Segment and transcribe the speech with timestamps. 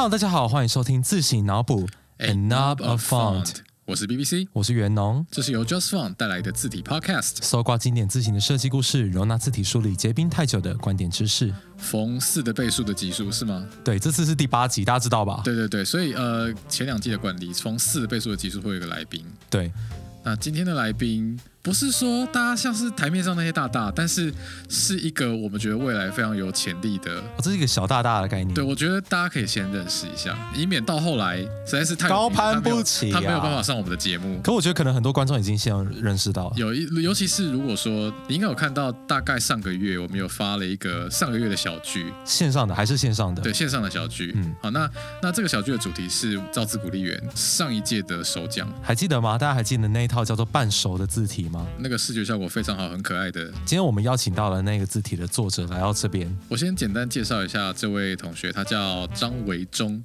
[0.00, 1.86] Hello，大家好，欢迎收听自行脑补
[2.16, 11.52] A Knob of Font，我是 BBC，我是袁农，这是由 Just Font 带来的字体 Podcast，搜刮经典字形的设计故事，容纳字体梳理结冰太久的观点知识。
[11.76, 13.68] 逢四的倍数的级数是吗？
[13.84, 15.42] 对，这次是第八集，大家知道吧？
[15.44, 19.22] 对对对，所以呃，前两季的惯例，逢四的倍数的级数会有一个来宾。
[19.50, 19.70] 对，
[20.24, 21.38] 那今天的来宾。
[21.62, 24.32] 不是说大家像是台面上那些大大，但是
[24.68, 28.54] 是一个我们觉得未来非常有潜力的，这是一个小大大的概念。
[28.54, 34.40] 对，我觉得大家可以先认识一下，以免到后来实在是太高攀不起，他没有办法上我们的节目。
[34.42, 43.42] 可我觉得可能很多观众已经先认识到，有一尤其是如果说你应该有看到，大概上个月我们有发了一个上个月的小剧，线上的还是线上的？
[43.42, 44.32] 对，线上的小剧。
[44.34, 44.90] 嗯，好，那
[45.22, 49.36] 那这个小剧的主题是造字鼓励员上一届的首奖，还记得吗？
[49.36, 51.66] 大家还记得那一套叫做半熟的字体吗？
[51.80, 52.20] 那个视觉。
[52.30, 53.46] 效果非常好，很可爱的。
[53.64, 56.32] 今天我们邀请到了那个字体的作者来到这边。
[56.48, 60.00] 我先简单介绍一下这位同学，他叫张维忠，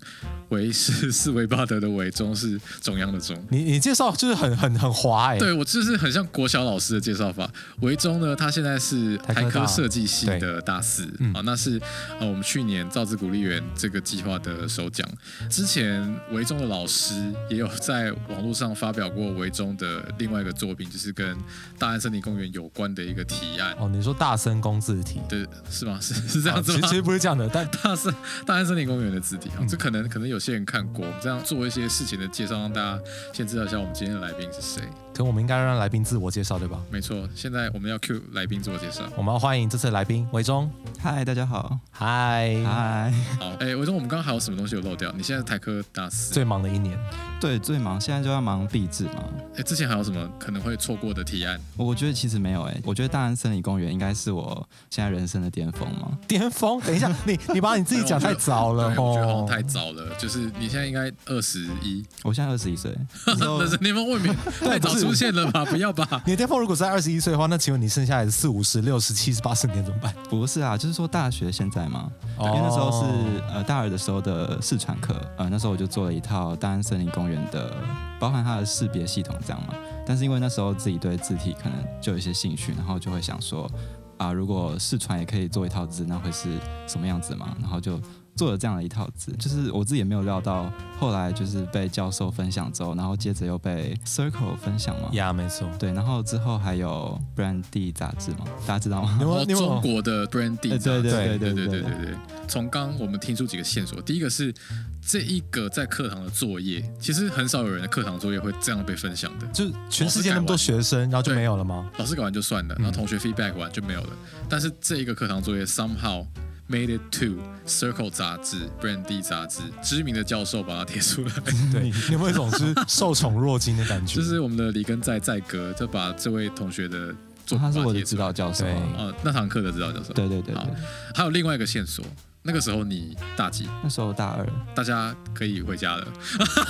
[0.50, 3.38] 维是四维八德的维，忠是中央的中。
[3.50, 5.38] 你你介绍就是很很很滑哎。
[5.38, 7.52] 对我就是很像国小老师的介绍法。
[7.82, 11.04] 维忠呢，他现在是台科设计系的大四，
[11.34, 11.80] 啊，那是
[12.20, 15.08] 呃我们去年造字鼓励员这个计划的首奖。
[15.50, 17.14] 之前维忠的老师
[17.50, 21.35] 也有在网络上发表过维忠的另外一个作品，就是跟
[21.80, 22.26] 大安森林。
[22.26, 26.00] 公园有关的一个提案哦，你说大森公字体对是吗？
[26.02, 26.88] 是是这样子吗？
[26.88, 28.12] 其实不是这样的，但大森
[28.48, 33.00] 大安森林公园的字体啊，这可能可能有些人看过，我们这样做一些事情的介绍，让大家
[33.32, 34.82] 先知道一下我们今天的来宾是谁。
[35.16, 36.78] 可我们应该让来宾自我介绍，对吧？
[36.92, 39.04] 没错，现在我们要 Q 来宾自我介绍。
[39.16, 40.70] 我们要欢迎这次来宾韦忠。
[41.00, 41.80] 嗨，大家好。
[41.90, 43.14] 嗨嗨。
[43.40, 45.10] 好，哎，韦忠，我们刚刚还有什么东西有漏掉？
[45.16, 47.00] 你现在台科大四，最忙的一年。
[47.40, 49.24] 对，最忙，现在就要忙毕制嘛。
[49.56, 51.58] 哎，之前还有什么可能会错过的提案？
[51.78, 56.18] 我觉得其实没有，哎，我觉得大安森林公园应该是我现在人生的巅峰嘛。
[56.28, 56.82] 巅峰？
[56.82, 59.12] 等一下， 你你把你自己讲太早了哦。
[59.12, 62.94] 我觉得好像太早了，就是你现在应该二十一，我现在二十一岁。
[63.40, 65.66] 那是你们未免 太早出现了吧？
[65.72, 65.92] 不要。
[65.96, 66.22] 吧？
[66.26, 70.14] 你的巅峰如果在二十一岁的话，那请问你剩下来的四五十、六十、七十、八十年怎么办？
[70.30, 73.08] 不是啊，就是说大学现在嘛，因为那时候是
[73.54, 77.74] 呃大二的时候的试传课，呃那时候我就做了一套大安森林公园的，
[78.20, 79.74] 包含它的识别系统这样嘛。
[80.06, 83.70] 但是因为那时候自己对字体可能就有一些兴趣，然后就会想说
[84.18, 86.50] 啊，如果试传也可以做一套字，那会是
[86.88, 87.56] 什么样子嘛？
[87.62, 88.02] 然后就。
[88.36, 90.70] 做了这样的一套字，就是我自己也没有料到，
[91.00, 95.10] 后来就是被教授分享之后，然后接着又被 Circle 分享嘛。
[95.14, 95.70] 呀，没错。
[95.80, 99.46] 对，然后之后还有 Brandy 杂志嘛，大家知道吗？
[99.48, 101.04] 中国的 Brandy 杂志。
[101.04, 102.16] 对对对对对对对对。
[102.48, 104.54] 从刚我们听出几个线索，第一个是
[105.02, 109.48] 这一个在课堂的作业，其实很少有人的课堂作业会这样被分享的。
[109.48, 111.90] 就是全世界那么多学生，然后就没有了吗？
[111.98, 114.10] 老师改完就算了，然后同学 feedback 完就没有了。
[114.50, 116.26] 但是这一个课堂作业 somehow。
[116.68, 117.36] Made it to
[117.68, 121.32] Circle 杂志，Brandy 杂志，知名的教授把它贴出来。
[121.72, 124.16] 对，有没有一种是受宠若惊的感觉？
[124.18, 127.14] 就是我们的李根在在哥就把这位同学的
[127.46, 130.12] 作他是我的指导教授，呃，那堂课的指导教授。
[130.14, 130.56] 对对对。
[130.56, 130.68] 好，
[131.14, 132.04] 还有另外一个线索，
[132.42, 133.70] 那个时候你大几？
[133.84, 134.44] 那时候大二，
[134.74, 136.08] 大家可以回家了。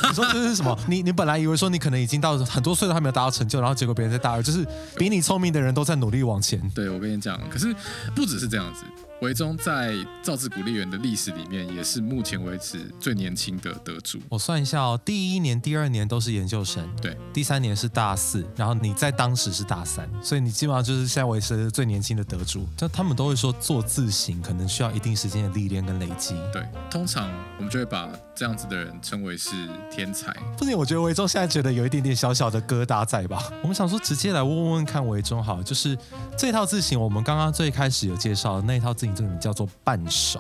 [0.10, 0.78] 你说这是什么？
[0.90, 4.68] 你你本来以为说你可能已经到很多岁都还没有达到成就，然后结果别人在大二，就是
[4.98, 6.60] 比你聪明的人都在努力往前。
[6.72, 7.74] 对，我跟你讲，可是
[8.14, 8.84] 不只是这样子。
[9.22, 14.20] 维中在造字鼓励员的历史里面，也是目前为止最年轻的得主。
[14.28, 22.68] 我算一下哦，第一年、第二年都是研究生，对，第三年是大四，然后你在当时是大三，所以你基本上就是现在为止最年轻的得主。
[22.76, 26.36] 就他们都会说，做字形可能需要一定时间的历练跟累积。
[26.52, 29.52] 对，通常我们就会把这样子的人称为是
[29.90, 30.36] 天才。
[30.58, 33.42] 不仅我觉得维中现在觉得有一点点小小的疙瘩在吧？
[33.64, 35.98] 我们想说直接来问问看维中好，就是
[36.38, 39.05] 这套字形，我们刚刚最开始有介绍的那套字。
[39.14, 40.40] 这个名叫做半熟，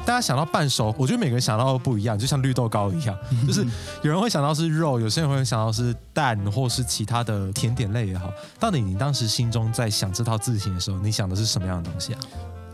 [0.00, 3.64] 大家想到半熟，我觉得每个人想到的不一样，就像绿豆糕一样，就是
[4.02, 8.30] 有人会想到是肉，有些人会想到是蛋，或是其他的甜点类也好。
[8.58, 12.20] 到底你当时心中在想这套字形的时候，你想的是什么样的东西啊？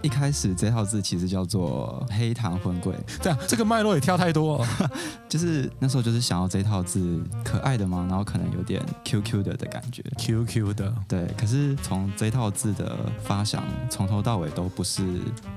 [0.02, 4.64] 一开始这套字其实叫做黑糖荤桂，这样，这个脉络也跳太多，
[5.28, 11.26] 就是那时候就是想要这套字可爱的嘛，然后可能有点 Q Q 的的感觉，Q Q 的，对。
[11.38, 15.02] 可是从这套字的发想，从头到尾都不是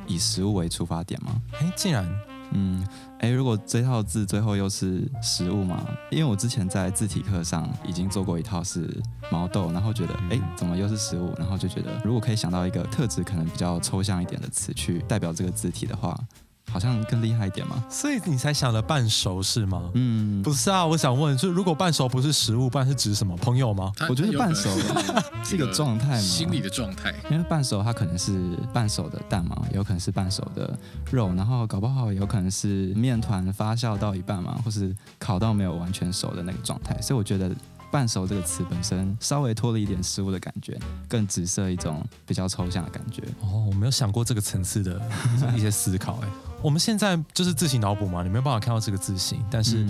[0.07, 1.41] 以食物为出发点吗？
[1.59, 2.07] 哎，竟然。
[2.57, 2.87] 嗯，
[3.19, 5.85] 哎，如果这套字最后又是食物嘛？
[6.09, 8.89] 因为我之前在字体课上已经做过一套是
[9.29, 11.33] 毛豆，然后觉得哎，怎么又是食物？
[11.37, 16.17] 然后就觉得如果可以想到一个特质可能比较抽象一点的词去代表这个字体的话，
[16.75, 17.81] 好像更厉害一点嘛。
[17.89, 19.89] 所以你才想了半熟是吗？
[19.93, 23.33] 嗯，不是啊，我想问，就如果半熟不是食物，半是指什么？
[23.37, 23.93] 朋友吗？
[24.09, 24.69] 我觉得半熟
[25.45, 27.15] 是一个状态嘛，心理的状态。
[27.31, 30.77] 因为半熟它可能是半熟的蛋嘛，有可能是半熟的
[31.09, 37.01] 肉，然后搞不好有可能是面团发酵到一半嘛，或是烤到没有完全熟的那个状态。
[37.01, 37.49] 所以我觉得。
[37.91, 40.77] 半熟这个词本身稍微脱了一点食物的感觉，
[41.07, 43.21] 更直射一种比较抽象的感觉。
[43.39, 45.01] 哦，我没有想过这个层次的
[45.55, 46.19] 一些思考。
[46.21, 46.27] 哎，
[46.65, 49.85] 我们现在就是自行脑补嘛，你没有办法看到这个字形，但是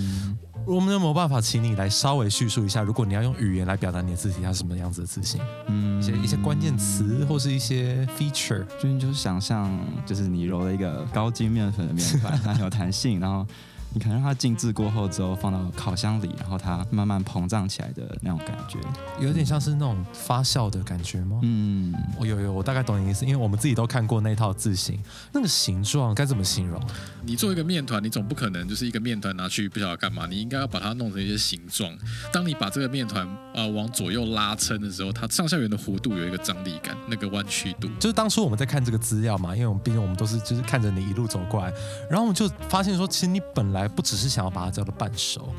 [0.68, 5.39] 我们有没有办法请你来稍微叙述一下，如果你要用语言来表达你的字体，它是什么样子的字形？
[5.68, 9.72] 嗯，一些一些关键词或是一些 feature，就你就是想象，
[10.06, 13.48] 就是你揉了一个高筋面粉的面团， 它很有弹性，然后。
[13.96, 18.78] 你可能让它静置过后之后放到烤箱里，然后它慢慢膨胀起来的那种感觉，
[19.22, 21.40] 有点像是那种发酵的感觉吗？
[21.44, 25.02] 嗯，我有有，我大概懂你意思，因为我们自己都看过那套字形，
[25.32, 26.78] 那个形状该怎么形容？
[27.24, 31.90] 你做一个面团，你总不可能就是一个面团拿去不晓得干嘛，你应该要把它弄成一些形状。
[32.34, 37.88] 当你把这个面团呃往左右拉撑的时候，它上下圆的弧度有一个张力感，那个弯曲度。
[37.98, 41.72] 就是当初我们在看这个资料嘛，因为我们毕竟我们都是就是看着你一路走过来，
[42.10, 43.85] 然后我们就发现说，其实你本来。
[43.88, 45.50] 不只是想要把它叫做半熟，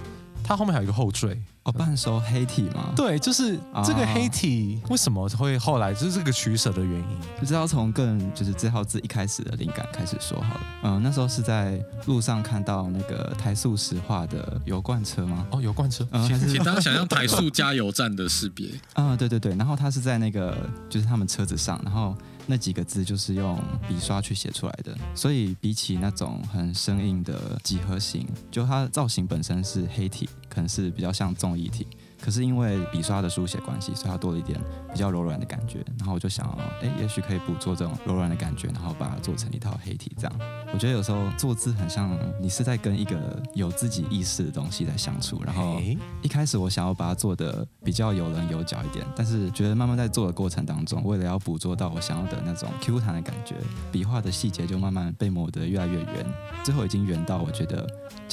[0.42, 2.92] 它后面还有一个后缀哦，半熟黑体吗？
[2.94, 7.18] 对，就是这个黑体为什么会后来就是这个取舍的原因？
[7.40, 10.60] 就是要从更就是这号字一开始的灵感开始说好了。
[10.84, 15.44] 嗯，那时候是在路上看到那个台塑石化的油罐车吗？
[15.50, 20.56] 哦，油罐车，请大家想象台塑加油站的识别啊， 对对对，然后它是在那个
[20.88, 22.16] 就是他们车子上，然后。
[22.46, 31.86] 那几个字就是用笔刷去写出来的，所以比起那种很生硬的几何形，就它造型本身是黑体，可能是比较像综艺体。
[32.20, 34.58] 可是因为笔刷的书写关系，所以它多了一点
[34.92, 35.84] 比较柔软的感觉。
[35.98, 36.46] 然后我就想，
[36.82, 40.40] 哎，也许可以捕捉这种柔软的感觉，然后把它做成一套黑体这样。
[40.72, 45.40] 我觉得有时候做字很像你是在跟一个有自己意识的东西在相处。
[45.44, 45.80] 然后
[46.22, 53.54] 一开始我想要把它做的比较有棱有角一点，但是觉得慢慢在做的过程当中，为了要捕捉到我想要的那种 Q 弹的感觉，
[53.92, 56.26] 笔画的细节就慢慢被磨得越来越圆，
[56.64, 57.86] 最后已经圆到我觉得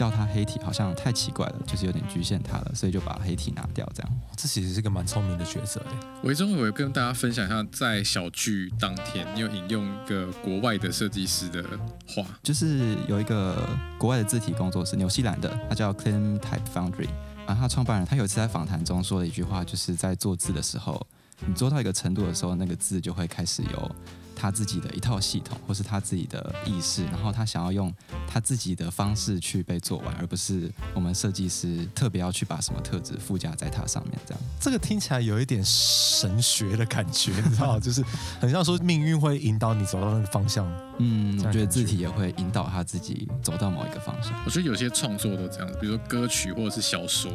[0.04, 3.90] 叫它黑体好像太奇怪了，就是有点局限它了，所以就把黑体拿掉。
[3.96, 5.98] 这样，这其实是个蛮聪明的角色哎。
[6.24, 11.64] 维中，我跟大家分享一下，在小聚当天，你有引用一个国外的设计师的
[12.06, 13.66] 话，就是有一个
[13.98, 17.08] 国外的字体工作室，纽西兰的，他叫 Clean Type Foundry，
[17.46, 21.08] 啊，他创办人，他有一次在访谈中说了一句话，就是在做字的时候，
[21.48, 23.96] 你做到一个程度的时候，那个字就会开始有。
[24.36, 27.94] 他自己的一套系统，或是他自己的意识，然后他想要用
[28.28, 34.20] 他自己的方式去被做完，而不是我们设计师特别要去把什么特质附加在它上面。
[34.26, 38.04] 这样，这个听起来有一点神学的感觉，你知道就是
[38.42, 40.70] 很像说命运会引导你走到那个方向。
[40.98, 44.34] 嗯，我觉得字体也会引导他自己走到某一个方向。
[44.46, 47.32] 我觉得有些创作都这样，比如说歌曲或者是小说，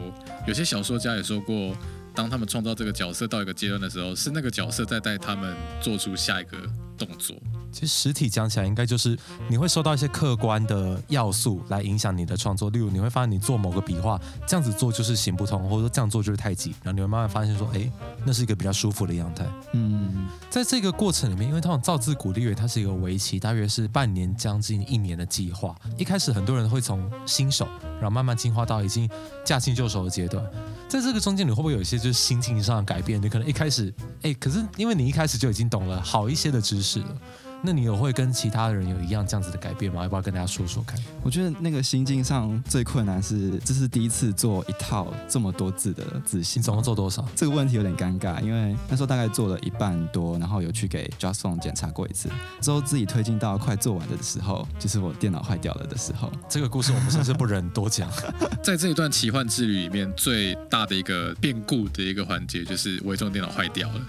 [0.46, 1.74] 有些小说家也说过。
[2.18, 6.58] 当他们创造这个角色到一个阶段的时候，是那个角色在带他们做出下一个
[6.98, 7.36] 动作。
[7.78, 9.16] 其实实体讲起来，应该就是
[9.48, 12.68] 你会受到一些客观的要素来影响你的创作。
[12.70, 17.88] 例如，你会发现你做某个笔画这样子做就是行不通，或者说这样做就是太挤，然后你会慢慢发现说，哎，
[18.24, 19.46] 那是一个比较舒服的样态。
[19.74, 25.72] 嗯，在这个过程里面，因为他们造字鼓励乐，它是一个为期大约是半年将近一年的计划。
[25.96, 27.68] 一开始很多人会从新手，
[28.00, 29.08] 然后慢慢进化到已经
[29.44, 30.44] 驾轻就熟的阶段。
[30.88, 33.22] 在这个中间，你会不会有一些就是心境上的改变？
[33.22, 37.16] 你可能一开始，哎，可是因为你一开始就已经懂了好一些的知识了。
[37.62, 40.02] 那你有会跟其他的人有一样这样子的改变吗？
[40.02, 40.98] 要不要跟大家说说看？
[41.22, 47.26] 我觉得那个心境上最困难是，这是第一次做一套这么多字的字型，总共做多少？
[47.34, 52.28] 这个问题有点尴尬，因为那时候大概做了一半多，然后有去给 Justphone 检查过一次，
[52.60, 56.30] 之后自己推进到快做完的时候，就是我电脑坏掉了的时候。
[56.48, 58.08] 这个故事我们算是不忍多讲。
[58.62, 64.00] 在这一段奇幻之旅里面，最大的一个变故的一个环节，就是微众电脑坏掉了。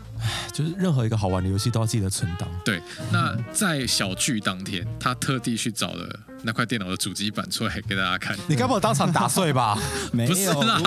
[0.53, 2.47] 就是任何一个好玩的游戏都要记得存档。
[2.63, 8.37] 对，那在小聚当天，他特地去找了那块电脑的主机板出来给大家看。
[8.47, 9.77] 你该不会当场打碎吧？
[10.11, 10.81] 没有啦，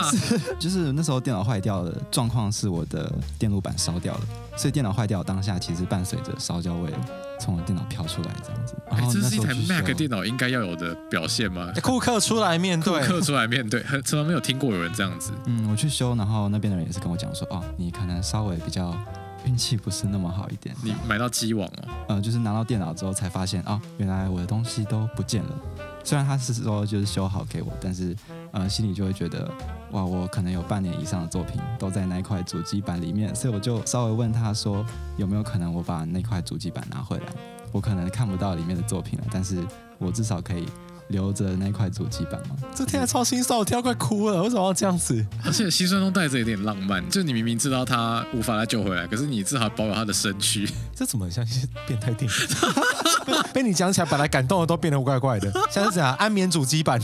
[0.59, 4.21] 就是那时候电脑坏掉的状况是我的电路板烧掉了，
[4.57, 6.91] 所以电脑坏掉当下其实伴随着烧焦味
[7.41, 8.75] 从我电脑飘出来这样子。
[8.91, 11.73] 哎，这是一台 Mac 电脑应该要有的表现吗？
[11.83, 15.33] 库克出来面对，顾客出来面对，从来没有听过有人这样子。
[15.47, 18.95] 嗯，我去修，然后那边的人也是跟我讲说，哦，你可能稍微比较。
[19.45, 20.75] 运气不是那么好一点。
[20.83, 21.89] 你买到机网哦？
[22.09, 25.51] 呃，就是拿到电脑之后才发现，哦，原来我的东西都不见了。
[26.05, 28.17] 虽然他是说就是修好给我，但是
[28.51, 29.51] 呃，心里就会觉得，
[29.93, 34.85] 哇，我可能有半年以上的作品都在那块主机板里面，所以我就稍微问他说，
[35.17, 37.27] 有没有可能我把那块主机板拿回来？
[37.71, 39.65] 我可能看不到里面的作品了，但是
[39.99, 40.67] 我至少可以。
[41.09, 42.57] 留着那块主机板吗？
[42.75, 44.43] 这听起来超心酸，我听到快哭了。
[44.43, 45.25] 为什么要这样子？
[45.45, 50.69] 而且心酸中带着一点浪漫，就你明明知道他无法再救回来，可是你至少保有他的身躯。
[50.95, 52.37] 这怎么像一些变态电影？
[53.53, 55.53] 被你讲起来，本来感动的都变得怪怪的。
[55.71, 57.01] 像是怎样安眠主机板？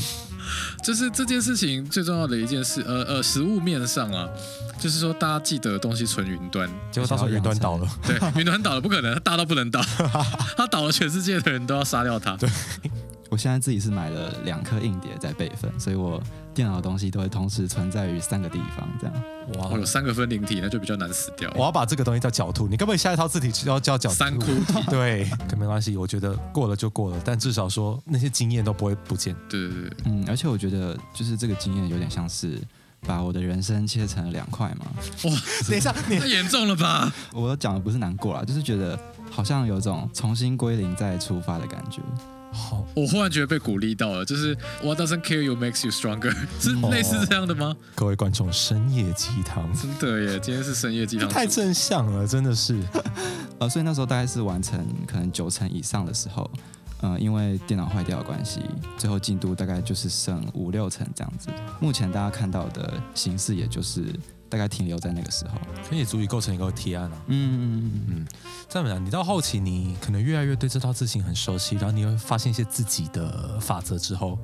[0.83, 4.27] 就是这件事情最重要的一件事，呃呃，实物面上啊，
[4.79, 7.87] 就是说大家记得东西存云端，结果到时候云端倒了。
[8.07, 9.83] 对，云端倒了不可能，大到不能倒，
[10.57, 12.35] 他倒了，全世界的人都要杀掉他。
[12.37, 12.49] 对。
[13.31, 16.23] 我现在自己是买了两颗硬碟在备份，所以我
[16.55, 19.15] 电脑的东西都会同时存在于三个地方，这样。
[19.59, 21.51] 哇，有三个分灵体，那就比较难死掉。
[21.55, 24.83] 我要把这个东西叫狡兔，你根本下一套字体要叫角三窟体。
[24.89, 29.35] 对，可没关系，我觉得过了就过了，但至少说那些经验都不会不见。
[29.49, 32.59] 对对对，嗯，而且我觉得就是这个经验有点像是
[33.07, 34.87] 把我的人生切成了两块嘛。
[35.25, 35.31] 哇，
[35.69, 37.13] 等一下，太严重了吧？
[37.35, 38.99] 我讲的不是难过啦，就是觉得
[39.31, 42.01] 好像有种重新归零再出发的感觉。
[42.51, 47.77] 好，我忽然觉得被鼓励到了，就是 What doesn't kill you makes you stronger， 是类似这样的吗？
[47.95, 52.79] 各位观众，深夜鸡汤，真的耶，今天是深夜鸡汤，太正向了，真的是。
[53.61, 56.51] 呃，所以那时候大概是完成可能九成以上的时候，
[57.01, 58.61] 呃，因为电脑坏掉的关系，
[58.97, 61.49] 最后进度大概就是剩五六成这样子。
[61.81, 64.05] 目前大家看到的形式，也就是。
[64.49, 67.17] 大概停留在那个时候，可以足以构成一个提案了。
[67.27, 68.27] 嗯嗯嗯嗯，
[68.69, 74.39] 这样讲，你到后期，你可能越来越对这套字形很熟悉，然后你会发现一些自己的法则之后。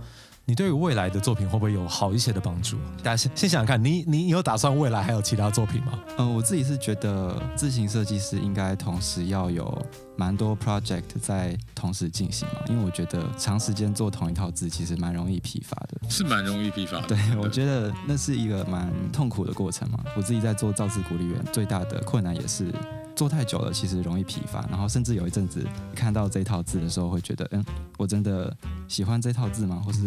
[0.46, 2.76] 你对于未来的作品会不会有好一些的帮助？
[2.98, 5.98] 大家先先想想看，你你有打算未来还有其他作品吗？
[6.18, 9.86] 嗯，我自己是觉得自行设计师应该同时要有
[10.16, 17.00] 蛮多 project 在同时进行嘛，因为我觉得长时间做同一套字其实蛮容易疲乏的，是蛮容易疲乏。
[17.06, 19.98] 对，我觉得那是一个蛮痛苦的过程嘛。
[20.14, 22.70] 我自己在做造字鼓励员，最大的困难也是。
[23.16, 27.64] 做太久了，其实容易疲乏，然后甚至有一阵子看到这套字的时候，会觉得，嗯，
[27.96, 28.54] 我真的
[28.88, 29.80] 喜欢这套字吗？
[29.84, 30.00] 或是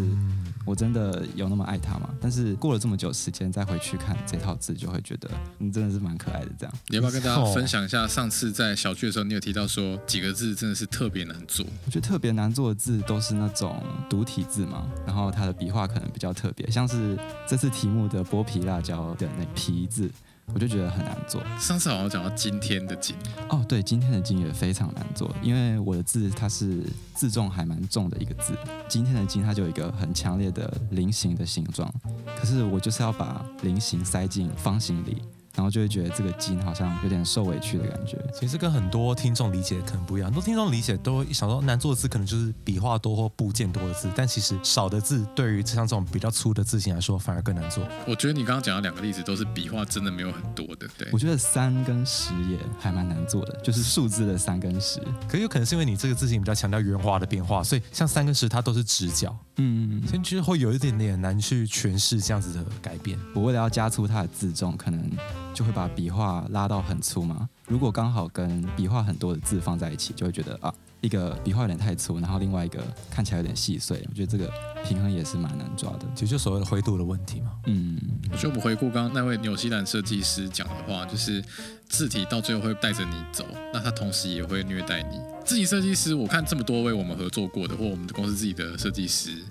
[0.65, 2.09] 我真的有那么爱它吗？
[2.19, 6.49] 但是过了这么久时间再回去看这套字，就会觉得，嗯，真的是蛮可爱的。
[6.59, 8.05] 这样，你要不要跟大家分享一下？
[8.07, 11.65] 上次在小剧的时候，你有提到说几个字真的是特别难做。
[11.85, 20.11] 我觉得特别难做的字都是那种独体字嘛，然后它的笔画可能比较特别，像是这次题目的剥皮辣椒的那皮字。
[20.53, 21.41] 我就觉得很难做。
[21.59, 23.15] 上次好像讲到今天的金
[23.49, 28.53] 哦，对，今天的金也非常难做，因为我的字它是字重还蛮重的一个字。
[28.87, 31.93] 今天的金它就有一个很强烈的菱形的形状，
[32.39, 35.21] 可是我就是要把菱形塞进方形里。
[35.57, 38.15] 然后就会觉得这个金好像有点受委屈的感觉。
[38.31, 47.83] 其实跟很多听众理解可能不一样，很多听众理解都想说难做的字可能就是笔画多或部件多的字，但其实少的字对于像这种比较粗的字形来说反而更难做。
[48.05, 50.87] 我觉得你刚刚讲的两个例子都是笔画真的没有很多的。
[50.95, 55.01] 对，我觉得三跟十也还蛮难做的，就是数字的三跟十。
[55.27, 59.35] 可有可能是因为你这个字形比较强调圆滑的变化，所以像三跟十它都是直角。
[59.55, 63.17] 嗯，所以其实会有一点点难去诠释这样子的改变。
[63.33, 65.09] 我为了要加粗它的字重，可能。
[65.57, 67.49] 就会把笔画拉到很粗嘛。
[67.67, 70.71] 如果刚好跟笔画很多的字放在一起，就会觉得啊，
[71.01, 74.05] 一个笔画有点太粗，然后另外一个看起来有点细碎。
[74.07, 74.53] 我觉得这个
[74.85, 77.53] 平衡也是蛮难抓的，其实就所谓的灰度的问题嘛。
[77.65, 77.99] 嗯，
[78.31, 81.43] 我觉得我们回顾刚刚那位纽西兰设计师讲的话，就是
[81.89, 85.19] 字体到最后会带着你走，那他同时也会虐待你。
[85.43, 89.41] 字体设计师，我看这么多位我们合作过的，或我们的公司自己的设计师。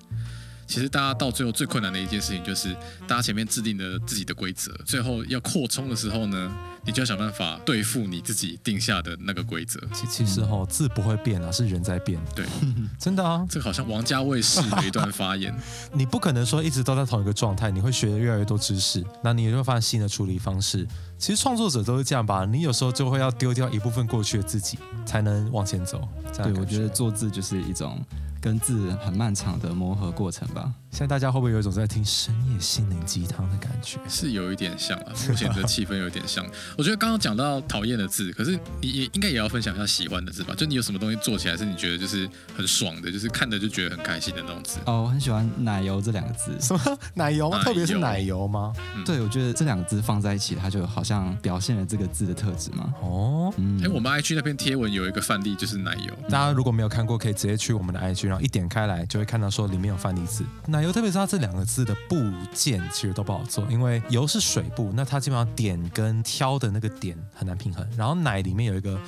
[0.66, 2.74] 其实大家到最后最困难的一件事情，就是
[3.06, 6.52] 大家前面制定的自己的规则，最后要扩充的时候呢，
[6.84, 9.80] 你就要想办法对付你自己定下的那个规则。
[9.94, 12.20] 其其实哈，字不会变啊，是人在变。
[12.34, 12.44] 对，
[12.98, 15.54] 真的啊，这个好像王家卫式的一段发言。
[15.94, 20.86] 你不可能说一直都在同一个状态，你会学的越来越多知识，那你也会发现新的处理方式。
[21.16, 26.06] 其实创作者都是这样吧，你有时候就会要丢掉一部分过去的自己，才能往前走。
[26.36, 28.04] 对，我觉得做字就是一种。
[28.40, 30.72] 跟字很漫长的磨合过程吧。
[30.96, 33.98] 现在大家会不会有一种在听深夜心灵鸡汤的感觉？
[34.08, 36.42] 是有一点像啊，目前的气氛有点像。
[36.74, 40.54] 我觉得刚刚讲到讨厌的字，可是你也应该也要分享一下喜欢的字吧？
[40.56, 42.26] 就你有什么东西做起来是你觉得就是
[42.56, 44.78] 很爽的，就是看着就觉得很开心的那种字？
[44.86, 46.50] 哦，我很喜欢奶油这两个字。
[46.62, 47.50] 什么奶油？
[47.62, 48.72] 特别是奶油吗？
[49.04, 52.94] 对，我觉得这两个字放在一起，它就好像表现了这个字的特质嘛。
[53.02, 53.52] 哦，
[53.84, 56.14] 哎，我们 IG 那篇贴文有一个范例，就是奶油。
[56.30, 60.42] 大家如果没有看过，可以直接去我们的 IG，然后一点开来就会看到说里面有范例字。
[60.66, 62.16] 奶油，特别是它这两个字的部
[62.52, 67.86] 件其实都不好做，因为油是水部，那它基本上点跟挑的那个点很难平衡。
[67.96, 68.98] 然后奶里面有一个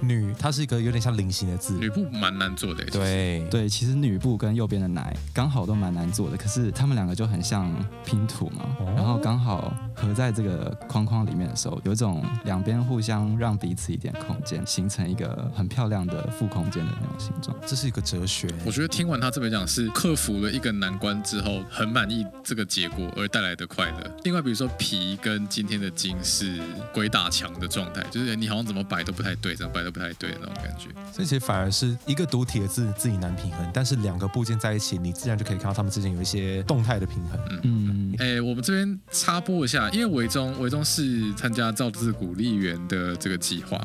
[0.00, 2.84] 女，它是一个有点像菱形的字，女部蛮难做的。
[2.86, 7.72] 对对，其实女部跟右边的奶刚好都蛮难做的，可是他们两个就很像
[8.04, 8.64] 拼图嘛，
[8.94, 17.56] 然后刚好合在这个框框里面的时候，有一种两边互相让彼此一点空间，形成一个很漂亮的负空间的那种形状。
[17.66, 18.48] 这是一个哲学。
[18.64, 24.16] 我觉得听完他这边讲，是克服了一个难关之后，很满意这个结果而带来的快乐。
[24.22, 26.58] 另外，比如说皮跟今天的金是
[26.94, 30.88] 鬼打墙的状态，就是你好像怎么摆都不太对，怎么摆都不太对的那种感觉。
[31.12, 37.40] 所以其实反而是一个独体的字自己难平衡，但是两个部件在一起，你自然就可以看到它们之间有一些动态的平衡。
[37.50, 38.14] 嗯嗯。
[38.18, 43.84] 哎，我们这边插播一下，因为维中维中是参加造字鼓励员的这个计划。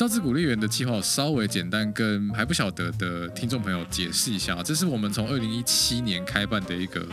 [0.00, 4.62] 造字鼓励员的计划稍微简单，跟还不晓得的听众朋友解释一下。
[4.62, 7.06] 这是我们从二零一七年开办的一个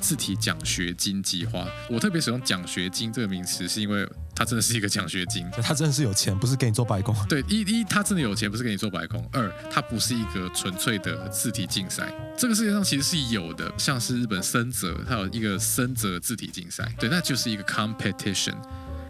[0.00, 1.64] 字体奖学金计划。
[1.88, 7.14] 我特别使用奖学金这个名词，是因为它真的是一个奖学金， 它真的是有钱，不是给你做白工。
[7.30, 9.24] 对，一一它真的有钱，不是给你做白工。
[9.30, 12.12] 二，它不是一个纯粹的字体竞赛。
[12.36, 18.56] 这个世界上其实是有的，像是日本森泽，它有一个森泽字体竞赛，对，那就是一个 competition。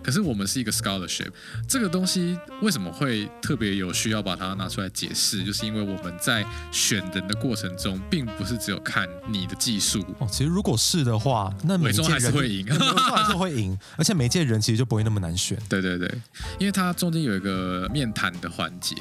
[0.02, 1.30] 可是我们是一个 scholarship，
[1.68, 5.44] 这个东西为什么会特别有需要把它拿出来解释？
[5.44, 10.26] 就是因为我们在选人的过程中，并不是只有看你的技术哦。
[10.30, 12.66] 其实如果是的话，那每届人会赢，
[13.14, 15.56] 还是会赢，而且每届人其实就不会那么难选。
[15.68, 16.10] 对对对，
[16.58, 18.96] 因为它中间有一个面谈的环节，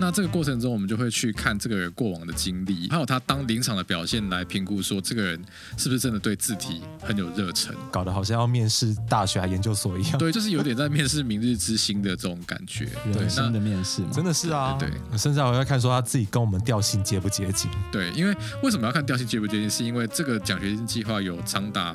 [0.00, 5.40] 那这个过程中我们就会去看这个人过往的经历，还有他当临场的表现来评估说这个人
[5.76, 10.18] 是不是真的对字体很有热忱，搞得好像要面试大学还研究所一样。
[10.18, 10.39] 对，就。
[10.40, 14.76] 是有点在面试明日之星的这种感觉，人生的面试，真的是啊。
[14.78, 17.70] 对，甚至我要看说他自己跟我们调性接不接近。
[17.92, 19.68] 对，因为为什么要看调性接不接近？
[19.68, 21.94] 是因为这个奖学金计划有长达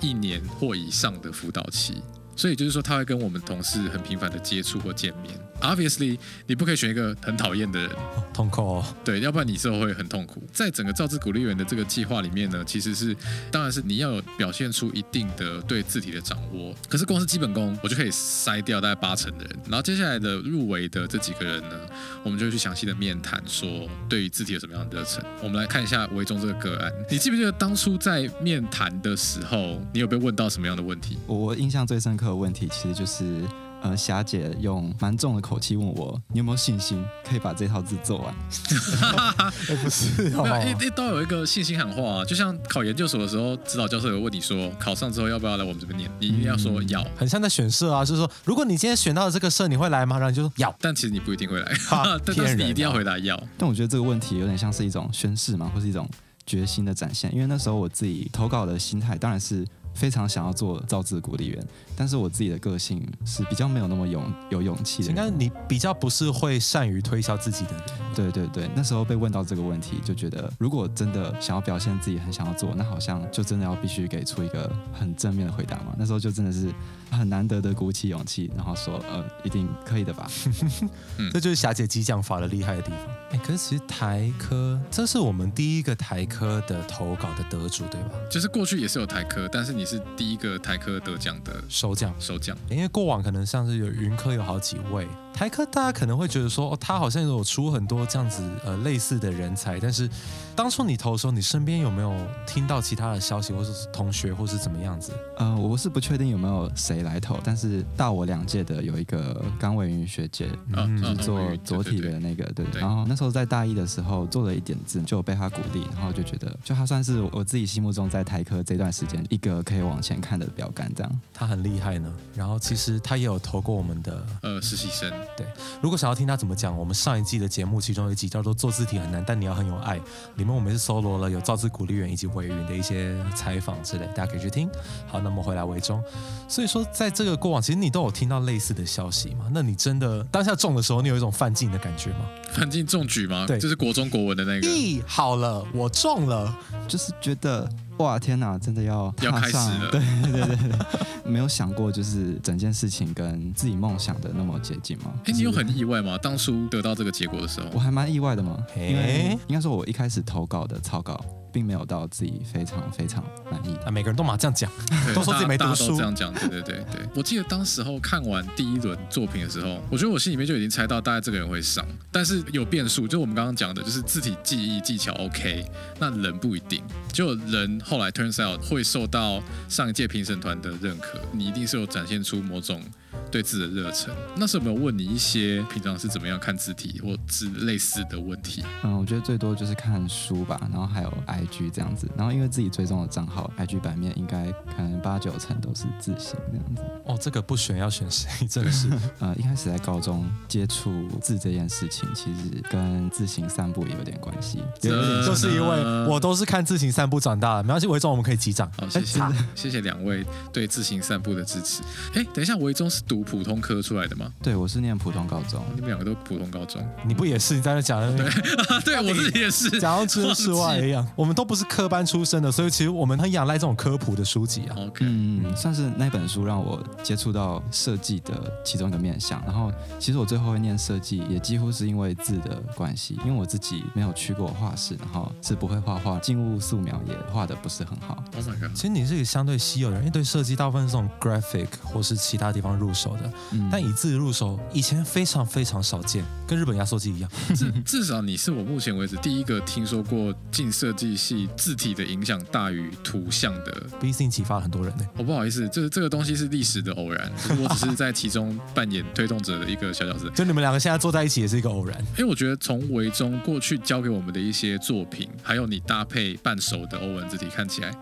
[0.00, 2.02] 一年或以上的辅导期。
[2.36, 5.34] 所以就是说，他会跟我们同事很频繁的接触或见面。
[5.60, 7.90] Obviously，你不可以选一个很讨厌的人，
[8.32, 8.84] 痛苦哦。
[9.04, 10.42] 对，要不然你之后会很痛苦。
[10.52, 13.16] 在整个造字鼓励员的这个计划里面呢，其实是，
[13.50, 16.74] 当然是你要有表现出一定的对字体的掌握。
[16.88, 19.56] 可是光是基本功，我就可以筛掉大概八成的人。
[19.68, 21.78] 然后接下来的入围的这几个人呢，
[22.24, 25.22] 我们就会去详细的面谈，说对于字体有什么样的热忱。
[25.42, 31.16] 我们来看一下维中这个个案，你记不记得当初在面谈的时候，你有被问到什么样的问题？
[31.26, 32.40] 我印象最深刻的。
[32.40, 33.42] 问题其实就是，
[33.82, 38.34] 呃，霞姐用蛮重的口气问我，你有没有信心可以把这套字做完？
[39.82, 46.10] 不是，没有一一都有一个信心喊话啊，就像考研究所的时候，指导教授有问你说，考上之后要不要来我们这边念？
[46.18, 50.18] 你一定要说要，很像在选社啊，就是说，如果你今天选到了这个社，你会来吗？
[50.18, 51.72] 然后你就说要，但其实你不一定会来，
[52.24, 53.42] 但是你一定要回答要。
[53.56, 56.06] 但我觉得这个问题有点像是一种宣誓嘛，或是一种
[56.44, 59.66] 决心的展现，因为那时候我自己投稿的心态当然是。
[59.94, 65.08] 非常想要做造字鼓励员，但是我自己的个性是比较没有那么勇有勇气的。
[65.10, 67.82] 应该你比较不是会善于推销自己的人。
[68.14, 75.94] 对对对，那时候被问到这个问题，就觉得如果真的想要表现自己很想要做，那好像就真的要必须给出一个很正面的回答嘛。
[75.98, 76.72] 那时候就真的是
[77.10, 80.30] 很难得的鼓起勇气，然后说呃一定可以的吧。
[81.32, 83.00] 这就是霞姐激将法的厉害的地方。
[83.32, 88.10] 哎，可是其实台科这是我们第一个台科的投稿的得主，对吧？
[88.30, 89.89] 就是过去也是有台科，但是你。
[89.90, 92.56] 是第一个台科得奖的首奖，首奖。
[92.68, 99.80] 因为过往可能像是有云科有好几位台科，大家可能会觉得说，哦，他好像有出很多这样子呃类似的人才。
[99.80, 100.08] 但是
[100.54, 102.14] 当初你投的时候，你身边有没有
[102.46, 105.12] 听到其他的消息，或者是同学，或是怎么样子？
[105.36, 112.64] 呃，我是不确定有没有谁来投，但是大我两届的有一个甘伟云学姐，嗯就是做左体的那个，对。
[112.74, 119.80] 然后那时候在大一的时候做了一点字，就被他鼓励，然后就觉得，就他算是我自己心目中在台科这段时间一个可以。
[119.80, 122.12] 往前看的标杆，这样他很厉害呢。
[122.34, 125.10] 然后其实他也有投过我们的呃实习生。
[125.36, 125.46] 对，
[125.82, 130.00] 如果想要听他怎么讲，我们上一季的节目其中有一集叫做“做字体很难，但你要很有爱”，
[130.36, 134.68] 里面我们是搜罗了有造字鼓励员以及维云的一些采访之类，大家可以去听。
[135.06, 136.02] 好，那么回来为中。
[136.48, 139.46] 所以说，在这个过往，其实你都有听到类似的消息嘛？
[139.52, 142.28] 那你真的当下中的时候，你有一种犯禁的感觉吗？
[142.52, 143.44] 犯禁中举吗？
[143.46, 144.66] 对，就是国中国文的那个。
[144.66, 146.56] 咦，好了，我中了，
[146.88, 147.68] 就是觉得。
[148.00, 149.90] 哇天哪，真的要要开始了！
[149.90, 150.78] 对对对对，
[151.30, 155.12] 没有想过就是整件事情跟自己梦想的那么接近吗？
[155.26, 156.16] 哎，你有很意外吗？
[156.18, 163.90] 当初得到这个结果的时候，我还蛮意外的嘛，因为应该说我一开始投稿的草稿并没有到自己非常非常满意的。
[163.90, 164.70] 每个人都嘛这样讲，
[165.14, 167.08] 都说自己没读书，这样讲，对对对对。
[167.14, 175.64] 我记得当时候看完第一轮作品的时候，我觉得我心里面就已经猜到大概这个人会上，但是有变数，就我们刚刚讲的，就是字体记忆技巧 OK，
[175.98, 176.82] 那人不一定。
[177.12, 182.82] 就人后来 turns out 会受到上一届评审团的认可，你一定是有展现出某种。
[183.30, 188.64] 对字的热忱，那时候有没有问你一些平常是怎么样看字体或字类似的问题？
[188.82, 196.82] 嗯，我觉得最多就是看书吧，然后还有 IG 这样子，然后因为自己追踪的账号，IG 版面应该可能八九成都是字形这样子。
[197.06, 198.28] 哦，这个不选要选谁？
[198.48, 198.88] 真的是，
[199.20, 200.90] 呃，一开始在高中接触
[201.20, 207.62] 字这件事情，其实跟字形散步也有点关系，就是因为我都是看字形散步长大的。
[207.62, 208.70] 没关系，维中我们可以击掌。
[208.76, 209.20] 好，谢谢，
[209.54, 211.82] 谢谢两位对字形散步的支持。
[212.14, 213.19] 哎，等一下，维中是读。
[213.22, 214.32] 普通科出来的吗？
[214.42, 215.62] 对，我是念普通高中。
[215.74, 217.54] 你们两个都普通高中，你不也是？
[217.54, 218.16] 你在那讲的？
[218.16, 219.70] 对， 对我自己也是。
[219.80, 224.76] 讲到知识外一样，我们都不是科班出身的，所以其实我们很仰赖这种科普的书籍啊。
[224.78, 229.42] OK，嗯，算是那本书让我接触到设计的其中一个面向。
[229.44, 238.22] 然后，其实我最后会念设计，也几乎是因为字的关系，因为我自己没有去过画室，然后是不会画画，静物素描也画的不是很好。
[238.36, 238.74] Oh my god！
[238.74, 243.09] 其实你是一个相对稀有的人，因为对设计大部分是这种 graphic 或是其他地方入手。
[243.16, 243.32] 的，
[243.70, 247.30] 但以字入手以前非常非常少见，跟日本压缩机一样。
[247.54, 253.86] 至至少你是我目前为止第一个听说过进设计系字体的影响大于图像的。
[254.00, 255.04] 毕竟启发了很多人呢。
[255.16, 260.28] 我不好意思，这这个东西是历史的偶然，我只是在其中扮演推动者的一个小角色。
[260.30, 267.94] 就你们两个现在坐在一起也是一个偶然，因为我觉得从维中过去教给我们的一些作品，还有你搭配半熟的欧文字体，看起来。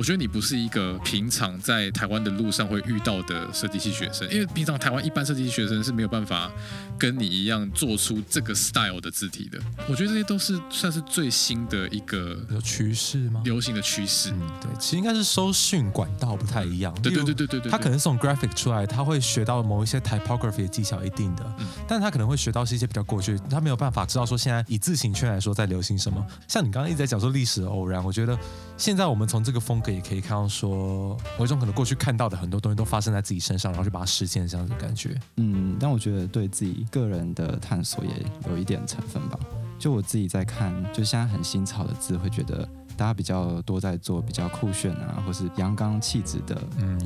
[0.00, 6.50] 我觉得你不是一个平常在台湾的路上会遇到的设计系学生，因为平常台湾一般设计系学生是没有办法
[6.98, 9.58] 跟你一样做出这个 style 的字体的。
[9.86, 12.34] 我觉得这些都是算是最新的一个
[12.64, 13.42] 趋势吗？
[13.44, 14.30] 流行的趋势。
[14.30, 16.94] 嗯，对，其实应该是收讯管道不太一样。
[17.02, 17.70] 对对对对对对。
[17.70, 26.26] 他可能是从 graphic 出来，他会学到某一些 typography 的技巧一定的，嗯但他可能会学到是一些比较过去，他没有办法知道说现在以字形圈来说在流行什么。
[26.48, 28.38] 像你刚刚一直在讲说历史的偶然，我觉得
[28.78, 29.89] 现在我们从这个风格。
[29.90, 35.18] 也可以看到，说我一种可能过去看到的很多东西都发生在自己身上，然后就把它实现这样子的感觉。
[35.36, 38.10] 嗯，但我觉得对自己个人的探索也
[38.50, 39.38] 有一点成分吧。
[39.78, 46.54] 就我自己在看，就现在很新潮的字，会觉得大家比较多在做比较酷炫啊，或是阳刚气质的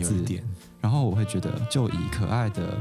[0.02, 0.42] 字点。
[0.80, 2.76] 然后我会觉得，就以可爱的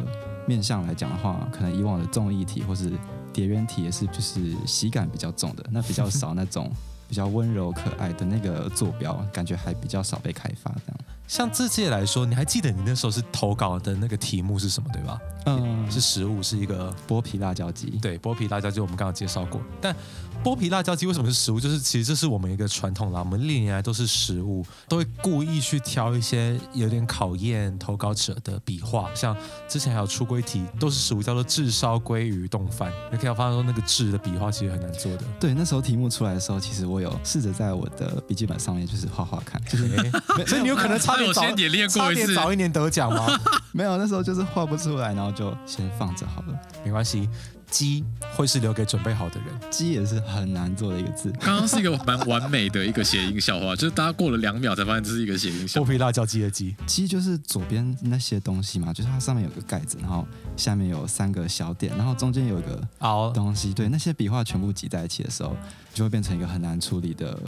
[0.48, 2.92] 面相来讲的话，可能以往的综艺体或是
[3.32, 6.72] 叠元体也是就是喜感比较重的，那比较少那种。
[7.14, 10.72] 比较温柔可爱的那个坐标，感觉还比较少被开发。
[10.84, 15.22] 这样，像这届来说，你还记得你那时候是投稿的那个题目是什么，对吧？
[15.46, 17.92] 嗯，是食物，是一个剥皮辣椒鸡。
[18.02, 19.96] 对，剥皮辣椒鸡我们刚刚介绍过，但。
[20.44, 21.60] 剥皮辣椒鸡为什么是食物？
[21.60, 29.10] 就是其实这是我们一个传统啦，我们历年来都是食物，都会故意去挑一些有点考验投稿者的笔画。
[29.16, 29.36] 像
[29.70, 32.92] 之前还有出规题，都是食物，叫做炙烧鲑鱼冻饭。
[33.10, 35.24] 你可以发现说，那个炙的笔画其实很难做的。
[35.40, 39.88] 对，那时候题目出来的时候，其实我有试着在我的笔记本上面就是画画看，就是
[40.46, 43.26] 所以你有可能差点早差点早一年得奖吗？
[43.72, 47.30] 没有，那时候就是画不出来，然后就先放着好了，没关系。
[47.74, 48.04] 鸡
[48.36, 51.32] 会是留给准备好的人，鸡也是很难做的一个字。
[51.40, 55.88] 刚刚是一个蛮完美的一个谐音笑话，就是大家过了两秒才发现这是一个谐音笑话。
[55.88, 60.24] 剥皮辣椒鸡的鸡，鸡就是左边那些东西嘛，就是它上面有个盖子，然后
[60.56, 63.74] 下面有三个小点，然后中间有一个凹东西。
[63.74, 65.58] 对，那些笔画全部挤在一起的时候，
[65.96, 67.40] 就会变成一个很难处理的。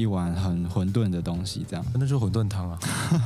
[0.00, 2.78] 一碗很混沌的东西，这样那就是馄饨汤啊。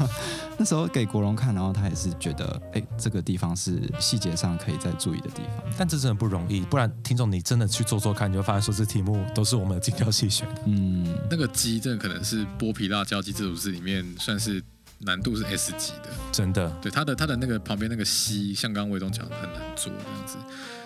[0.58, 5.72] 那时候给国荣看，然后他也是觉得，哎，这个地方是细节上可以再注意的地方。
[5.76, 10.62] 但这真的不容易，不然听众你真的去做做看，你就发现说这题目都是我们精挑细选的。
[10.66, 14.62] 嗯，那个鸡真的可能是剥皮辣椒鸡这组字里面算是
[15.04, 16.68] 难度是 S 级的，真的。
[16.82, 20.36] 对它的它的那个旁边那个 C，，像刚刚魏总讲的很难做这样子。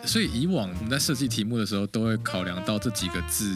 [0.05, 3.53] 所以以往我们在设计题目的时候，都会考量到这几个字。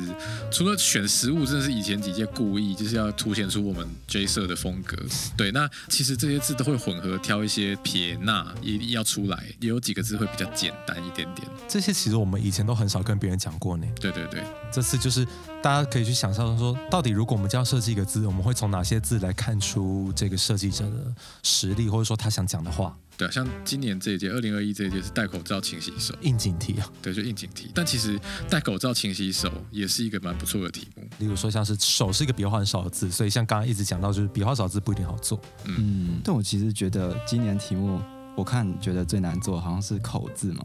[0.51, 4.97] 除了选食物，真的是以前几届故意就是要凸显出我们 J 社的风格。
[5.37, 9.45] 对，那其实这些字都会混合挑一些撇捺，一定要出来。
[9.61, 11.49] 也有几个字会比较简单一点点。
[11.69, 13.87] 这些其实我们以前都很少跟别人讲过呢。
[14.01, 15.27] 对对对，这次就是
[15.63, 22.97] 大家可以去想象说，到底如果我们就要设计一个字，我们会从哪些字来看出这个设计者的实力，或者说他想讲的话。
[23.17, 26.91] 对，像今年这一届，二零二一这一届是戴口罩勤洗手，应景题啊。
[27.01, 27.71] 对，就应景题。
[27.73, 28.19] 但其实
[28.51, 31.05] 戴口罩勤洗手也是一个蛮不错的题目。
[31.19, 35.39] 例如说，像是手是一个笔画很少的字，所以像刚刚一直讲到，就是笔画少字不一定好做。
[35.65, 38.01] 嗯，但我其实觉得今年题目，
[38.37, 40.63] 我看觉得最难做好像是口字嘛。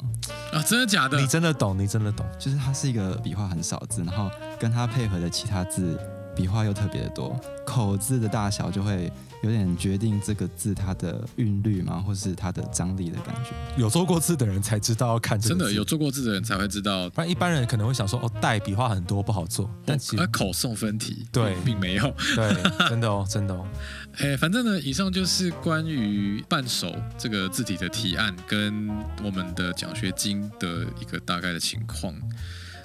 [0.54, 1.20] 啊，真的假的？
[1.20, 1.78] 你真的懂？
[1.78, 2.26] 你真的懂？
[2.40, 6.00] 就是它是一个笔画很少字，然后跟它配合的其他字。
[6.38, 9.12] 笔画又特别的多，口字的大小就会。
[9.44, 13.52] 有点决定这个字它的韵律嘛，或是它的张力的感觉？
[13.78, 15.56] 有做过字的人才知道要看这个。
[15.56, 22.52] 真的有做过字的人才会知道，不然一般人可能会想说哦，带笔画很多不好做，但其实口送分题，对，并没有，对，
[22.90, 23.64] 真的哦， 真的哦。
[24.18, 28.90] 哎，反正呢，以上就是关于半首这个字体的提案跟
[29.24, 32.12] 我们的奖学金的一个大概的情况。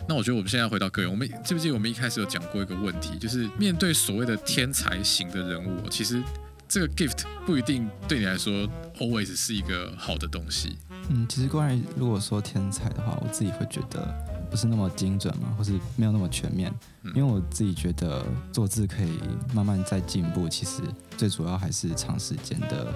[0.08, 6.22] 那我觉得我们现在回到个人，我们记不记得我们一开始有讲过一个问题，就是面对所谓的天才型的人物，其实
[6.68, 10.76] 这个 gift 不一定对你来说 always 是一个好的东西。
[11.08, 14.14] 嗯，其实关于如果说天才的话，我自己会觉得
[14.50, 16.72] 不是那么精准嘛，或是没有那么全面，
[17.14, 19.18] 因为我自己觉得做字可以
[19.54, 20.82] 慢慢在进步，其实
[21.16, 22.92] 最主要还是长时间的。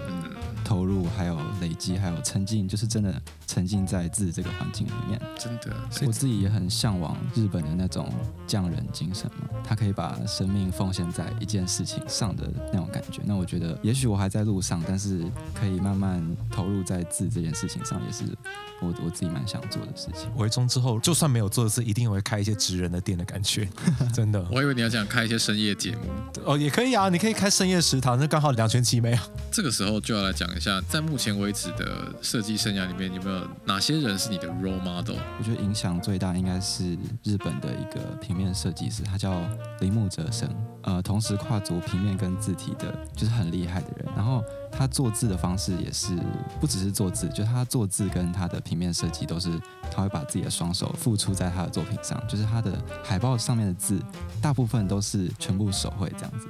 [0.64, 5.20] 投入还有累积还有沉浸，就是真的沉浸在字这个环境里面。
[5.38, 5.74] 真的，
[6.06, 8.12] 我自己也很向往日本的那种
[8.46, 13.22] 匠人精神嘛，他可以把生命奉献在一件事情上的那种感觉。
[13.24, 18.24] 那我觉得，也许我还在路上，但是可以慢慢投入在字这件事情上，也是
[18.80, 20.30] 我我自己蛮想做的事情。
[20.32, 23.68] 回中之后，就算没有做的事，一定会开一些职人的店的感觉。
[24.12, 26.02] 真的， 我以为你要想开一些深夜节目
[26.44, 29.22] 哦，也可以啊，你可以开深夜食堂，那刚好两全其美啊。
[29.50, 30.61] 这个时候就要来讲一。
[30.61, 35.16] 下，在目前为止的设计生涯里面，有没有哪些人是你的 role model？
[35.38, 39.40] 我觉得影响最大应该是日本的一个平面设计师，他叫
[39.81, 40.49] 铃木哲生。
[40.83, 44.07] 呃，同时跨足平面跟字体的，就是很厉害的人。
[44.14, 46.16] 然后他做字的方式也是
[46.61, 52.16] 不只是做字，就他做字跟他的平面设计都是，他会把自己的双手付出在他的作品上。
[52.29, 54.00] 就是他的海报上面的字，
[54.40, 56.48] 大部分都是全部手绘这样子。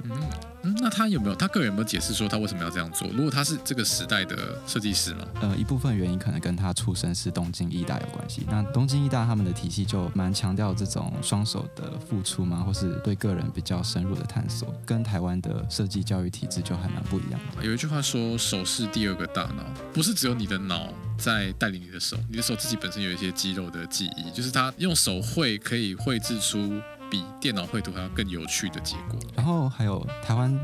[0.63, 3.07] 嗯，那他有没有他个人有没有解释说他为什么要这样做？
[3.09, 5.27] 如果他是这个时代的设计师呢？
[5.41, 8.45] 呃，一部分原因可能跟他出身是东京艺大有关系。
[8.49, 14.27] 那东京艺大他们的体系就蛮强调这种双手的付出嘛，或是对个人比较深入的。
[14.27, 17.63] 探索跟台湾的设计教育体制就还蛮不一样的。
[17.63, 29.19] 有一句话说，手是第二个大脑，不是只有你的脑在带领你的手，你的手自己本身有一些肌肉的记忆，就是他用手绘可以绘制出比电脑绘图还要更有趣的结果。
[29.35, 30.57] 然后还有台湾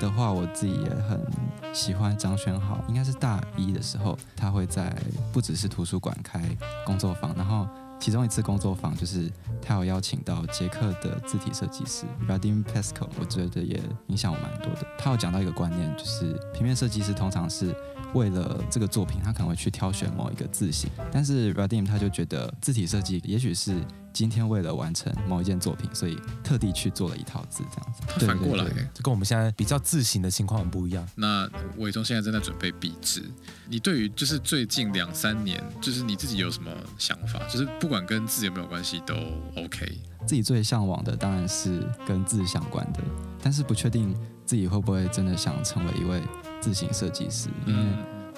[0.00, 1.24] 的话，我自己也很
[1.72, 4.92] 喜欢张轩浩，应该是大一的时候，他会在
[5.32, 6.42] 不只是图书馆开
[6.84, 7.68] 工作坊，然后。
[7.98, 9.30] 其中一次工作坊，就是
[9.60, 14.86] 他有邀请到捷克的字体设计师 Radim Pesco，我觉得也影响我蛮多的。
[14.96, 17.74] 他有讲到一个观念，就是平面设计师通常是
[18.14, 23.76] 为了这个作品，他可能会去挑选某一个字型，但是 Radim 他就觉得字体设计也许是。
[24.18, 28.26] 今天为了完成某一件作品，所以特地去做了一套字，这样子。
[28.26, 31.08] 反过来，就跟我们现在比较字形的情况很不一样。
[31.14, 33.22] 那伟忠现在正在准备笔字，
[33.68, 37.38] 你对于就是最近两三年，就是你自己有什么想法？
[37.48, 39.14] 就是不管跟字有没有关系都
[39.54, 39.96] OK。
[40.26, 43.00] 自己最向往的当然是跟字相关的，
[43.40, 44.12] 但是不确定
[44.44, 46.20] 自己会不会真的想成为一位
[46.60, 47.92] 字形设计师，因为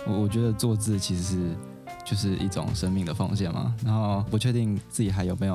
[0.07, 1.57] 我我觉得做字其实是。
[2.11, 5.55] 就是一种生命的奉献嘛，然后不确定自己还有没有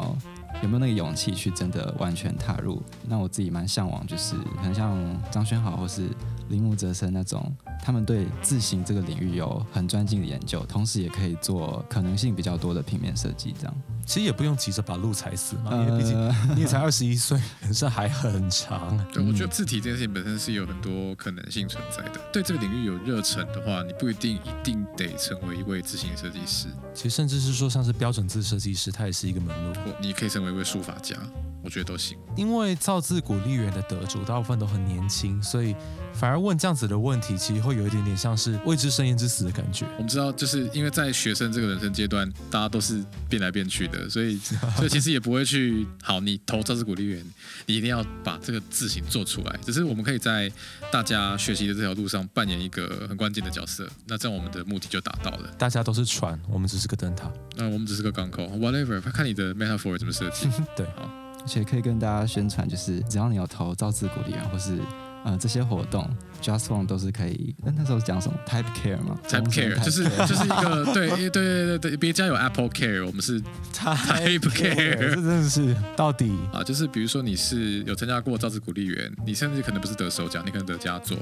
[0.63, 2.82] 有没有那个勇气去真的完全踏入。
[3.06, 4.98] 那我自己蛮向往，就是很像
[5.30, 6.08] 张轩豪或是
[6.49, 7.51] 铃木哲生那种，
[7.84, 13.75] 他们对字形这个领域有很专精的研究，同时也可以做可能性比较多的平面设计这样。
[14.05, 18.95] 其实也不用急着把路踩死嘛，因为毕竟你也才二十一岁， 人生还很长。
[19.12, 22.21] 对，我觉得字体这件事情本身是有很多可能性存在的。
[22.31, 26.67] 对这个领域有热忱的话，你不一定一定得成为一位字形设计师。
[26.93, 29.73] 其实甚至是说，像是标准字设计师，他也是一个门路。
[29.99, 31.15] 你可以成为一位书法家。
[31.65, 35.75] 我觉得都行，因为造字鼓励员的得主大部分都很年轻，所以
[36.13, 39.84] 反而问这样子的问题，其实会有一点点像是未知生焉之死的感觉。
[39.97, 44.38] 我们知道，就是因为在学生这个人生阶段，大家都是变来变去的，所以
[44.78, 47.25] 所以其实也不会去好，你投造字鼓励员，
[47.65, 49.60] 你一定要把这个字形做出来。
[49.65, 50.51] 只是我们可以在
[50.91, 55.51] 大家学习的这条路上扮演一个很关键的角色，那这样我们的目的就达到了。
[55.58, 57.32] 大家都是船，我们只是个灯塔。
[57.56, 60.47] 那我们只是个港口，whatever，看你的 metaphor 怎么设计。
[60.75, 61.25] 对，好。
[61.45, 64.79] 而且可以跟大家宣传，就是只要你有投造字鼓励员，或是
[65.23, 66.10] 呃这些活动
[66.41, 67.55] ，Just One 都是可以。
[67.63, 73.39] 那那时候讲什么 Type Care 吗？Type Care 就是就是一个 对对对对对，别家有 Apple Care，我们是
[73.71, 81.15] Type Care，这真的是到底啊，就是比如说你是有参加过造字鼓励员，你甚至可能不是得首奖，你可能得佳作，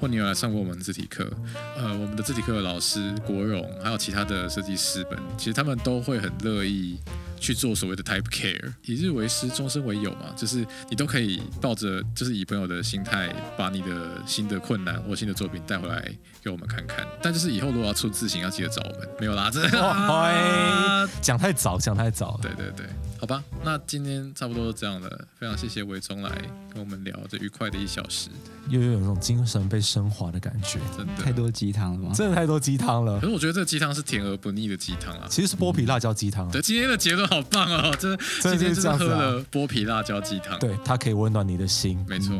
[0.00, 1.30] 或你有来上过我们字体课，
[1.76, 6.98] 呃，我们的字体课的老师国荣，还有其他的设计师们，其实他们都会很乐意。
[7.38, 16.10] 去做所谓的 type care，以日为师，终身为友嘛，就是你都可以抱着就是以朋友的心态，把你的新的困难或新的作品带回来
[16.42, 17.06] 给我们看看。
[17.22, 19.68] 但就是以后如果要出自行，要记得找我们，没有啦，这
[21.20, 22.86] 讲太早，讲太早，对对对。
[23.18, 25.26] 好吧，那今天差不多这样了。
[25.38, 26.30] 非常谢谢伟忠来
[26.70, 28.28] 跟我们聊这愉快的一小时，
[28.68, 30.78] 又有一种精神被升华的感觉。
[30.94, 32.14] 真的太多鸡汤了吗？
[32.14, 33.18] 真的太多鸡汤了。
[33.18, 35.26] 可是我觉得这个鸡汤是甜而不腻的鸡汤啊。
[35.30, 36.50] 其实是剥皮辣椒鸡汤。
[36.50, 37.94] 对，今天的结论好棒哦！
[37.98, 38.16] 这
[38.50, 40.58] 今天真喝了剥皮辣椒鸡汤。
[40.58, 42.04] 对，它可以温暖你的心。
[42.08, 42.34] 没错。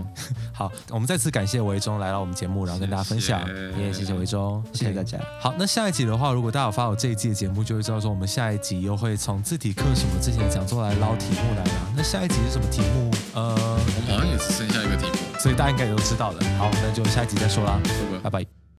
[0.53, 3.41] 好，我们再次感谢维中来到我们节目，然后跟大家分享。
[3.79, 5.19] 也谢谢维中，谢谢大家。
[5.41, 11.93] 好，那下一集的话，如果大家有发我这一季的节目，就会知道说我们下一集又会从字体课什么之前的讲座来捞题目来了。
[11.97, 13.11] 那下一集是什么题目？
[13.35, 16.43] 呃，我们好像也只剩下一个题目，所以大家应该也都知道了。
[16.59, 17.79] 好，那就下一集再说啦，
[18.23, 18.66] 拜拜。